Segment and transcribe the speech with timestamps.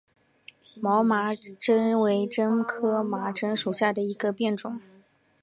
[0.81, 4.81] 毛麻楝为楝科麻楝属下的一个变种。